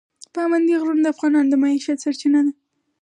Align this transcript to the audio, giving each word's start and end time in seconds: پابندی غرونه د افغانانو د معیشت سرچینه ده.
پابندی 0.35 0.75
غرونه 0.81 1.01
د 1.03 1.07
افغانانو 1.13 1.51
د 1.51 1.53
معیشت 1.63 1.97
سرچینه 2.03 2.39
ده. 2.45 2.51